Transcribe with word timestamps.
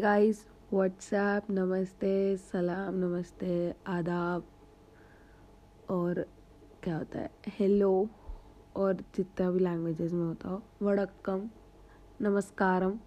Guys 0.00 0.44
WhatsApp 0.72 1.50
नमस्ते, 1.50 2.36
सलाम, 2.36 2.94
नमस्ते, 2.94 3.74
आदाब। 3.86 4.44
और 5.90 6.24
क्या 6.82 6.96
होता 6.96 7.18
है? 7.18 7.30
हेलो 7.48 8.08
और 8.76 8.94
जितना 9.16 9.50
भी 9.50 9.60
लैंग्वेजेस 9.60 10.12
में 10.12 10.26
होता 10.26 10.48
हो, 10.48 10.62
वड़क्कम, 10.82 11.48
नमस्कारम 12.22 12.98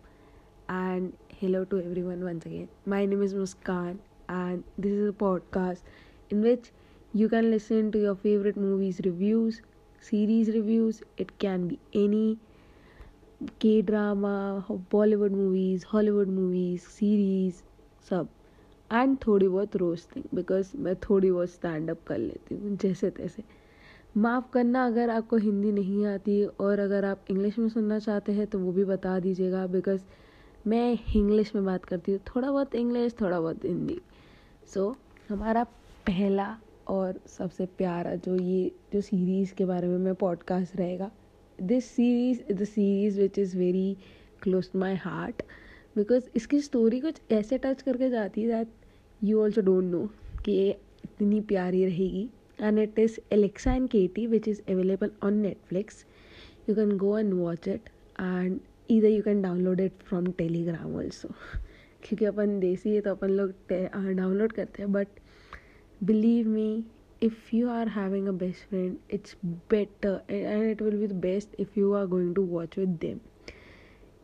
and 0.71 1.11
hello 1.41 1.63
to 1.63 1.77
everyone 2.01 2.23
once 2.23 2.47
again 2.47 2.67
my 2.87 3.07
name 3.07 3.23
is 3.23 3.35
Muskan 3.35 3.99
and 4.29 4.63
this 4.79 4.93
is 4.93 5.07
a 5.07 5.17
podcast 5.19 6.33
in 6.33 6.41
which 6.43 6.71
you 7.15 7.29
can 7.29 7.43
listen 7.43 7.91
to 7.91 7.99
your 7.99 8.15
favourite 8.15 8.57
movies 8.57 9.01
reviews 9.01 9.61
series 10.01 10.51
reviews 10.51 11.01
it 11.19 11.31
can 11.39 11.67
be 11.67 11.77
any 11.95 12.37
K 13.43 13.81
drama 13.81 14.63
Bollywood 14.91 15.31
movies 15.31 15.85
Hollywood 15.93 16.27
movies 16.27 16.81
series 16.81 17.55
सब 18.09 18.27
and 18.93 19.17
थोड़ी 19.27 19.47
बहुत 19.47 19.75
roasting 19.75 20.25
because 20.35 20.77
मैं 20.77 20.95
थोड़ी 20.95 21.31
बहुत 21.31 21.49
stand 21.49 21.89
up 21.89 21.99
कर 22.07 22.17
लेती 22.17 22.55
हूँ 22.55 22.77
जैसे 22.77 23.09
तैसे 23.09 23.43
माफ़ 24.17 24.51
करना 24.53 24.85
अगर 24.85 25.09
आपको 25.09 25.37
हिंदी 25.37 25.71
नहीं 25.71 26.05
आती 26.05 26.45
और 26.45 26.79
अगर 26.79 27.05
आप 27.05 27.25
इंग्लिश 27.29 27.59
में 27.59 27.69
सुनना 27.69 27.99
चाहते 27.99 28.31
हैं 28.31 28.47
तो 28.47 28.59
वो 28.59 28.71
भी 28.71 28.85
बता 28.85 29.19
दीजिएगा 29.19 29.67
बिकॉज़ 29.67 30.01
मैं 30.67 30.97
इंग्लिश 31.15 31.55
में 31.55 31.65
बात 31.65 31.85
करती 31.85 32.11
हूँ। 32.11 32.19
थोड़ा 32.19 32.51
बहुत 32.51 32.75
इंग्लिश 32.75 33.15
थोड़ा 33.21 33.39
बहुत 33.39 33.65
हिंदी। 33.65 34.01
सो 34.73 34.91
so, 34.91 35.31
हमारा 35.31 35.63
पहला 36.07 36.57
और 36.87 37.19
सबसे 37.27 37.65
प्यारा 37.65 38.15
जो 38.15 38.35
ये 38.35 38.71
जो 38.93 39.01
सीरीज़ 39.01 39.53
के 39.53 39.65
बारे 39.65 39.87
में 39.87 39.97
मैं 39.97 40.15
पॉडकास्ट 40.15 40.75
रहेगा 40.75 41.11
this 41.61 41.85
series 41.85 42.41
the 42.53 42.63
series 42.63 43.19
which 43.21 43.37
is 43.39 43.57
very 43.57 43.95
close 44.41 44.71
to 44.71 44.79
my 44.79 44.95
heart 44.95 45.41
because 45.95 46.29
इसकी 46.35 46.59
स्टोरी 46.61 46.99
कुछ 46.99 47.21
ऐसे 47.31 47.57
टच 47.57 47.81
करके 47.81 48.09
जाती 48.09 48.41
है 48.41 48.47
that 48.47 49.23
you 49.23 49.41
also 49.41 49.61
don't 49.61 49.83
know 49.83 50.05
कि 50.45 50.51
ये 50.51 50.69
इतनी 51.05 51.41
प्यारी 51.51 51.83
रहेगी। 51.85 52.27
And 52.61 52.79
it 52.79 52.99
is 52.99 53.19
Alexa 53.33 53.73
and 53.73 53.87
Katie 53.89 54.25
which 54.27 54.47
is 54.47 54.61
available 54.69 55.11
on 55.23 55.37
Netflix 55.37 56.05
you 56.69 56.75
can 56.75 56.97
go 56.97 57.17
and 57.19 57.33
watch 57.33 57.67
it 57.67 57.89
and 58.19 58.59
इधर 58.89 59.07
you 59.07 59.21
can 59.23 59.41
download 59.41 59.79
it 59.79 60.03
from 60.07 60.31
Telegram 60.37 60.95
also 60.95 61.27
क्योंकि 62.03 62.25
अपन 62.25 62.59
देसी 62.59 62.95
है 62.95 63.01
तो 63.01 63.11
अपन 63.11 63.29
लोग 63.29 63.53
डाउनलोड 64.15 64.51
करते 64.51 64.83
हैं 64.83 64.91
but 64.91 65.19
believe 66.03 66.47
me 66.47 66.83
if 67.21 67.53
you 67.53 67.69
are 67.69 67.87
having 67.87 68.27
a 68.27 68.33
best 68.33 68.63
friend, 68.69 68.97
it's 69.07 69.35
better, 69.69 70.23
and 70.27 70.63
it 70.63 70.81
will 70.81 70.97
be 70.97 71.05
the 71.05 71.13
best 71.13 71.49
if 71.59 71.77
you 71.77 71.93
are 71.93 72.07
going 72.07 72.33
to 72.33 72.41
watch 72.41 72.77
with 72.77 72.95
them. 72.99 73.19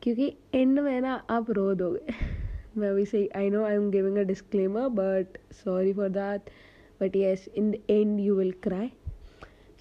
क्योंकि 0.04 0.28
end 0.54 0.80
में 0.80 1.00
ना 1.02 1.14
आप 1.30 1.52
रो 1.52 1.74
दोगे। 1.76 2.14
मैं 2.78 2.90
अभी 2.90 3.06
सही 3.06 3.28
I 3.36 3.50
know 3.50 3.64
I 3.66 3.76
am 3.76 3.90
giving 3.92 4.18
a 4.18 4.24
disclaimer 4.24 4.88
but 5.00 5.38
sorry 5.54 5.94
for 5.94 6.10
that 6.10 6.50
but 7.02 7.16
yes 7.16 7.48
in 7.58 7.72
the 7.72 7.80
end 7.90 8.20
you 8.20 8.36
will 8.36 8.52
cry 8.64 8.92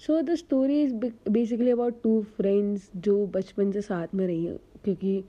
so 0.05 0.21
the 0.21 0.35
story 0.35 0.81
is 0.83 0.93
basically 1.29 1.71
about 1.71 2.01
two 2.03 2.21
friends 2.37 2.89
जो 2.95 3.25
बचपन 3.35 3.71
से 3.71 3.81
साथ 3.81 4.15
में 4.15 4.25
रही 4.27 4.45
हैं। 4.45 4.57
क्योंकि 4.83 5.23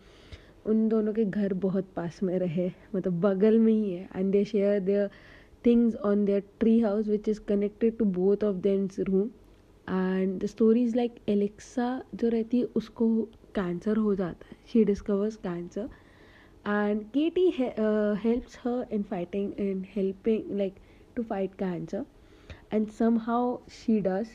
उन 0.66 0.88
दोनों 0.88 1.12
के 1.12 1.24
घर 1.24 1.54
बहुत 1.54 1.88
पास 1.96 2.22
में 2.22 2.38
रहे। 2.38 2.70
मतलब 2.94 3.20
बगल 3.20 3.58
में 3.58 3.72
ही 3.72 3.92
है 3.92 4.08
and 4.16 4.32
they 4.32 4.44
share 4.44 4.80
their 4.80 5.10
things 5.64 5.94
on 6.12 6.24
their 6.24 6.42
tree 6.60 6.80
house 6.80 7.06
which 7.06 7.28
is 7.28 7.38
connected 7.50 7.98
to 7.98 8.04
both 8.20 8.48
of 8.50 8.64
them's 8.68 8.98
room. 9.10 9.28
And 9.88 10.38
the 10.40 10.46
stories 10.46 10.96
like 10.96 11.14
Alexa 11.28 11.84
जो 12.14 12.28
रहती 12.28 12.58
है, 12.58 12.64
उसको 12.76 13.06
कैंसर 13.54 13.96
हो 13.96 14.14
जाता 14.14 14.46
है. 14.50 14.56
She 14.72 14.84
discovers 14.84 15.36
cancer 15.36 15.88
and 16.66 17.02
Katie 17.30 17.48
helps 18.24 18.58
her 18.64 18.92
in 18.92 19.02
fighting 19.10 19.52
in 19.60 19.84
helping 19.94 20.50
like 20.58 20.74
to 21.16 21.22
fight 21.22 21.54
cancer 21.58 22.04
and 22.72 22.88
somehow 23.28 23.56
she 23.72 24.00
does 24.00 24.26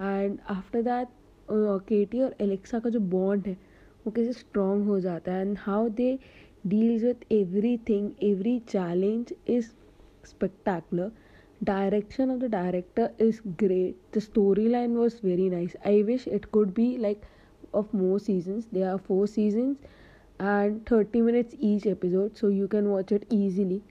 and 0.00 0.38
after 0.50 0.82
that 0.82 1.08
Katie 1.88 2.20
और 2.22 2.36
Alexa 2.40 2.78
का 2.78 2.90
जो 2.90 3.00
बॉन्ड 3.00 3.46
है, 3.46 3.56
वो 4.06 4.12
कैसे 4.12 4.32
स्ट्रॉन्ग 4.32 4.86
हो 4.86 5.00
जाता 5.00 5.32
है. 5.32 5.40
And 5.40 5.56
how 5.60 5.88
they 5.88 6.18
deals 6.66 7.02
with 7.04 7.32
everything 7.88 8.10
every 8.22 8.58
challenge 8.68 9.34
is 9.48 9.70
spectacular 10.26 11.10
direction 11.62 12.30
of 12.30 12.40
the 12.40 12.48
director 12.48 13.10
is 13.18 13.40
great 13.56 13.96
the 14.12 14.20
storyline 14.20 14.94
was 14.94 15.18
very 15.20 15.48
nice 15.48 15.76
i 15.84 16.02
wish 16.02 16.26
it 16.26 16.50
could 16.52 16.74
be 16.74 16.88
like 16.98 17.22
of 17.72 17.92
more 17.94 18.18
seasons 18.18 18.66
there 18.72 18.90
are 18.90 18.98
four 18.98 19.26
seasons 19.26 19.76
and 20.40 20.84
30 20.86 21.22
minutes 21.22 21.54
each 21.60 21.86
episode 21.86 22.36
so 22.36 22.48
you 22.48 22.68
can 22.68 22.90
watch 22.90 23.12
it 23.12 23.26
easily 23.30 23.82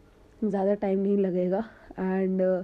ज़्यादा 0.43 0.73
time 0.75 0.99
नहीं 0.99 1.17
लगेगा 1.17 1.59
and 1.99 2.41
uh, 2.41 2.63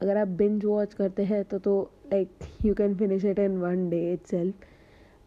अगर 0.00 0.16
आप 0.16 0.28
binge 0.38 0.64
watch 0.64 0.94
करते 0.94 1.24
हैं 1.24 1.42
तो 1.44 1.58
तो 1.58 1.74
like 2.12 2.48
you 2.64 2.74
can 2.74 2.94
finish 2.98 3.24
it 3.24 3.38
in 3.38 3.56
one 3.58 3.88
day 3.90 4.00
itself 4.26 4.62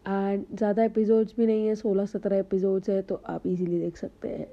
and 0.08 0.44
ज़्यादा 0.56 0.84
एपिसोड्स 0.84 1.34
भी 1.36 1.46
नहीं 1.46 1.66
है 1.66 1.74
सोलह 1.74 2.06
सत्रह 2.06 2.38
एपिसोड्स 2.38 2.90
है 2.90 3.00
तो 3.02 3.20
आप 3.28 3.46
इजीली 3.46 3.78
देख 3.80 3.96
सकते 3.96 4.28
हैं 4.28 4.46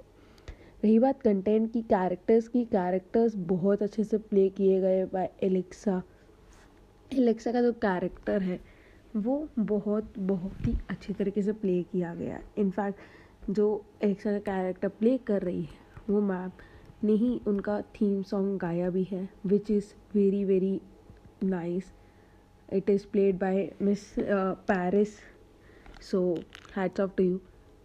रही 0.83 0.97
बात 0.99 1.21
कंटेंट 1.21 1.71
की 1.73 1.81
कैरेक्टर्स 1.81 2.47
की 2.47 2.63
कैरेक्टर्स 2.65 3.35
बहुत 3.49 3.81
अच्छे 3.83 4.03
से 4.03 4.17
प्ले 4.17 4.47
किए 4.49 4.79
गए 4.81 5.03
बाय 5.05 5.29
एलेक्सा 5.43 6.01
एलेक्सा 7.11 7.51
का 7.51 7.61
जो 7.61 7.71
कैरेक्टर 7.85 8.41
है, 8.41 8.59
वो 9.15 9.47
बहुत 9.59 10.19
बहुत 10.19 10.67
ही 10.67 10.73
अच्छे 10.89 11.13
तरीके 11.13 11.41
से 11.41 11.53
प्ले 11.53 11.81
किया 11.91 12.13
गया। 12.15 12.39
इनफैक्ट 12.57 13.51
जो 13.51 13.67
एलेक्सा 14.03 14.31
का 14.31 14.39
कैरेक्टर 14.41 14.87
प्ले 14.89 15.17
कर 15.17 15.41
रही 15.41 15.61
है, 15.61 15.79
वो 16.09 16.21
मैम 16.21 16.51
ने 17.03 17.13
ही 17.13 17.39
उनका 17.47 17.79
थीम 17.95 18.21
सॉन्ग 18.23 18.59
गाया 18.59 18.89
भी 18.89 19.03
है 19.03 19.27
which 19.45 19.71
is 19.71 19.93
very 20.15 20.43
very 20.45 20.79
nice 21.43 21.93
it 22.69 22.89
is 22.89 23.07
played 23.11 23.39
by 23.39 23.69
miss 23.81 24.05
Paris 24.19 25.17
so 26.11 26.23
hats 26.77 27.01
off 27.01 27.11
to 27.17 27.23
you 27.23 27.39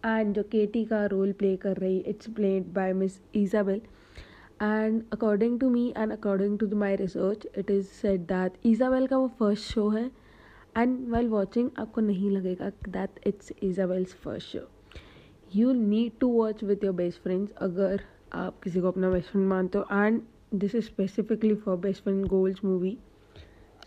and 0.05 0.33
जो 0.35 0.43
केटी 0.51 0.83
का 0.85 1.05
रोल 1.05 1.31
प्ले 1.39 1.55
कर 1.57 1.77
रही 1.77 1.97
it's 2.07 2.29
played 2.35 2.73
by 2.73 2.93
miss 2.93 3.19
Isabel 3.35 3.81
and 4.61 5.01
according 5.13 5.59
to 5.59 5.69
me 5.69 5.87
and 5.97 6.11
according 6.11 6.57
to 6.59 6.75
my 6.75 6.95
research 6.95 7.47
it 7.57 7.71
is 7.71 7.85
said 8.01 8.21
that 8.27 8.57
Isabel 8.65 9.07
का 9.07 9.17
वो 9.17 9.27
first 9.39 9.71
show 9.73 9.87
है 9.89 10.05
and 10.77 10.97
well 11.13 11.27
watching 11.27 11.69
आपको 11.79 12.01
नहीं 12.01 12.31
लगेगा 12.31 12.69
that 12.89 13.19
it's 13.27 13.53
Isabel's 13.63 14.13
first 14.23 14.47
show 14.47 14.67
you 15.55 15.71
need 15.73 16.19
to 16.19 16.27
watch 16.31 16.63
with 16.63 16.83
your 16.83 16.93
best 16.93 17.21
friends 17.23 17.51
अगर 17.61 18.01
आप 18.33 18.59
किसी 18.63 18.81
को 18.81 18.87
अपना 18.87 19.09
बेस्ट 19.09 19.29
फ्रेंड 19.29 19.47
मानते 19.47 19.77
हो. 19.77 19.85
And 19.91 20.21
this 20.55 20.75
is 20.75 20.85
specifically 20.85 21.55
for 21.55 21.77
best 21.77 22.03
friend 22.03 22.25
goals 22.27 22.63
movie 22.65 22.97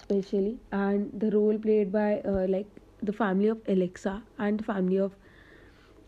specially 0.03 0.51
and 0.75 1.11
the 1.15 1.31
role 1.33 1.59
played 1.59 1.91
by 1.93 2.23
like 2.27 2.67
the 3.05 3.11
family 3.11 3.51
of 3.51 3.71
Alexa 3.71 4.21
and 4.41 4.63
family 4.63 4.99
of 4.99 5.13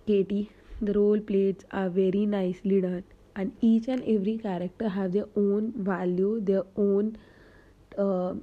Katie, 0.06 0.50
the 0.80 0.92
role 0.92 1.20
plays 1.20 1.56
are 1.72 1.88
very 1.88 2.26
nicely 2.26 2.80
done, 2.80 3.04
and 3.36 3.52
each 3.60 3.88
and 3.88 4.02
every 4.04 4.36
character 4.38 4.88
have 4.88 5.12
their 5.12 5.26
own 5.36 5.72
value, 5.76 6.40
their 6.40 6.64
own 6.76 7.16
uh, 7.98 8.34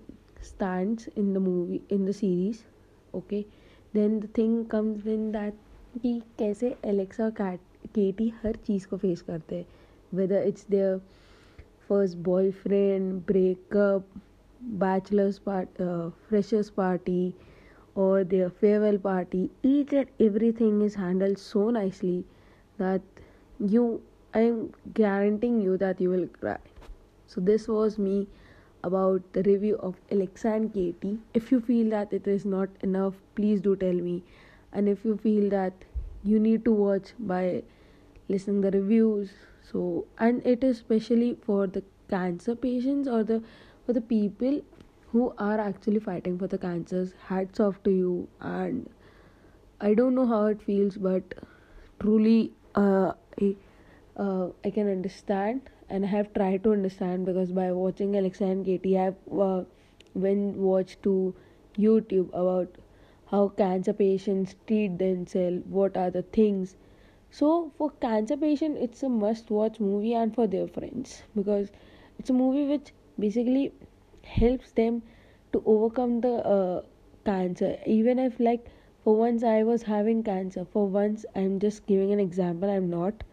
stands 0.41 1.07
in 1.15 1.33
the 1.33 1.39
movie, 1.39 1.81
in 1.89 2.05
the 2.05 2.13
series. 2.13 2.63
Okay, 3.13 3.45
then 3.93 4.19
the 4.19 4.27
thing 4.27 4.65
comes 4.65 5.05
in 5.05 5.31
that 5.33 5.53
कि 6.01 6.11
कैसे 6.39 6.75
Alexa 6.85 7.29
Kat 7.37 7.59
Katie 7.95 8.27
हर 8.43 8.55
चीज़ 8.67 8.87
को 8.87 8.97
face 8.97 9.21
करते 9.21 9.55
हैं 9.55 9.65
whether 10.13 10.43
it's 10.47 10.65
their 10.69 10.97
first 11.87 12.17
boyfriend 12.27 13.13
breakup 13.27 14.07
bachelors 14.83 15.37
part 15.47 15.81
freshers 16.29 16.69
party 16.77 17.33
or 17.95 18.23
their 18.23 18.49
farewell 18.49 18.97
party 18.97 19.49
each 19.63 19.93
and 19.93 20.07
everything 20.19 20.81
is 20.81 20.95
handled 20.95 21.37
so 21.37 21.69
nicely 21.69 22.23
that 22.77 23.01
you 23.59 24.01
i 24.33 24.39
am 24.39 24.59
guaranteeing 24.93 25.59
you 25.61 25.77
that 25.77 25.99
you 25.99 26.09
will 26.09 26.27
cry. 26.27 26.57
So 27.27 27.41
this 27.41 27.67
was 27.67 27.97
me 27.97 28.27
about 28.83 29.33
the 29.33 29.43
review 29.43 29.77
of 29.77 29.95
alexa 30.09 30.49
and 30.49 30.73
katie. 30.73 31.19
If 31.33 31.51
you 31.51 31.59
feel 31.59 31.89
that 31.89 32.13
it 32.13 32.27
is 32.27 32.45
not 32.45 32.69
enough 32.81 33.15
please 33.35 33.61
do 33.61 33.75
tell 33.75 33.93
me. 33.93 34.23
And 34.73 34.87
if 34.87 35.03
you 35.03 35.17
feel 35.17 35.49
that 35.49 35.73
you 36.23 36.39
need 36.39 36.63
to 36.65 36.71
watch 36.71 37.13
by 37.19 37.63
listening 38.29 38.61
the 38.61 38.71
reviews 38.71 39.31
so 39.71 40.05
and 40.17 40.45
it 40.45 40.63
is 40.63 40.77
especially 40.77 41.37
for 41.45 41.67
the 41.67 41.83
cancer 42.09 42.55
patients 42.55 43.07
or 43.07 43.23
the 43.23 43.41
for 43.85 43.93
the 43.93 44.01
people 44.01 44.61
who 45.11 45.33
are 45.37 45.59
actually 45.59 45.99
fighting 45.99 46.37
for 46.39 46.47
the 46.47 46.57
cancers 46.57 47.13
hats 47.27 47.59
off 47.59 47.81
to 47.83 47.91
you. 47.91 48.27
And 48.39 48.89
i 49.87 49.93
don't 49.99 50.15
know 50.15 50.25
how 50.27 50.45
it 50.45 50.61
feels 50.61 50.95
but 51.05 51.33
truly 51.99 52.51
uh, 52.75 53.11
I, 53.41 53.55
uh, 54.17 54.47
I 54.63 54.69
can 54.69 54.89
understand 54.89 55.69
and 55.89 56.05
I 56.05 56.07
have 56.09 56.33
tried 56.33 56.63
to 56.63 56.71
understand 56.71 57.25
because 57.25 57.51
by 57.51 57.71
watching 57.73 58.15
Alexa 58.15 58.45
and 58.45 58.65
Katie, 58.65 58.97
I 58.97 59.03
have 59.05 59.15
uh, 59.37 59.63
when 60.13 60.55
watched 60.61 61.03
to 61.03 61.35
YouTube 61.77 62.29
about 62.29 62.69
how 63.25 63.49
cancer 63.49 63.91
patients 63.93 64.55
treat 64.67 64.97
themselves, 64.99 65.63
what 65.67 65.97
are 65.97 66.09
the 66.09 66.21
things. 66.21 66.75
So 67.31 67.71
for 67.77 67.89
cancer 67.91 68.37
patient, 68.37 68.77
it's 68.77 69.03
a 69.03 69.09
must-watch 69.09 69.79
movie, 69.81 70.13
and 70.13 70.33
for 70.33 70.47
their 70.47 70.67
friends 70.67 71.23
because 71.35 71.71
it's 72.19 72.29
a 72.29 72.33
movie 72.33 72.65
which 72.67 72.93
basically 73.19 73.73
helps 74.24 74.72
them 74.72 75.02
to 75.52 75.62
overcome 75.64 76.20
the 76.20 76.34
uh, 76.54 76.82
cancer. 77.24 77.78
Even 77.86 78.18
if 78.18 78.38
like 78.40 78.66
for 79.04 79.16
once 79.16 79.42
I 79.42 79.62
was 79.62 79.82
having 79.82 80.22
cancer, 80.22 80.66
for 80.72 80.86
once 80.86 81.24
I'm 81.34 81.58
just 81.60 81.86
giving 81.86 82.12
an 82.12 82.20
example. 82.20 82.70
I'm 82.70 82.90
not. 82.90 83.24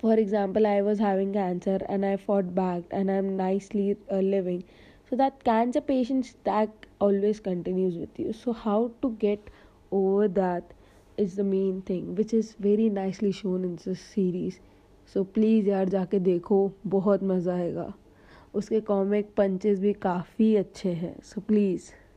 For 0.00 0.14
example, 0.14 0.66
I 0.66 0.82
was 0.82 0.98
having 0.98 1.32
cancer 1.32 1.78
and 1.88 2.04
I 2.04 2.16
fought 2.16 2.54
back 2.54 2.82
and 2.90 3.10
I'm 3.10 3.36
nicely 3.36 3.96
uh, 4.10 4.16
living. 4.16 4.64
So 5.08 5.16
that 5.16 5.44
cancer 5.44 5.80
patient 5.80 6.26
stack 6.26 6.70
always 7.00 7.40
continues 7.40 7.96
with 7.96 8.18
you. 8.18 8.32
So 8.32 8.52
how 8.52 8.92
to 9.02 9.10
get 9.12 9.50
over 9.90 10.28
that 10.28 10.74
is 11.16 11.36
the 11.36 11.44
main 11.44 11.82
thing 11.82 12.14
which 12.14 12.32
is 12.34 12.54
very 12.54 12.88
nicely 12.88 13.30
shown 13.32 13.64
in 13.64 13.76
this 13.84 14.00
series 14.14 14.60
so 15.12 15.22
please 15.34 15.68
यार 15.68 15.88
जाके 15.88 16.18
देखो 16.28 16.56
बहुत 16.94 17.22
मज़ा 17.30 17.54
आएगा 17.54 17.92
उसके 18.53 18.79
comic 18.81 19.33
punches 19.37 19.79
भी 19.79 19.93
काफ़ी 19.93 20.55
अच्छे 20.55 20.93
हैं 20.93 21.15
सो 21.23 21.41
प्लीज़ 21.41 21.89